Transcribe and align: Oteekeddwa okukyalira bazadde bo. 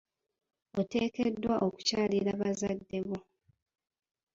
Oteekeddwa 0.79 1.55
okukyalira 1.65 2.31
bazadde 2.41 2.99
bo. 3.07 3.17